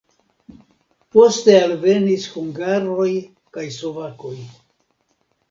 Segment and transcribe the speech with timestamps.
[1.15, 3.07] Poste alvenis hungaroj
[3.59, 4.35] kaj slovakoj.